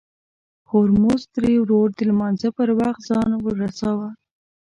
هورموز 0.69 1.21
تري 1.33 1.53
ورور 1.59 1.87
د 1.93 1.99
لمانځه 2.09 2.49
پر 2.57 2.69
وخت 2.79 3.01
ځان 3.09 3.29
ورساوه. 3.39 4.09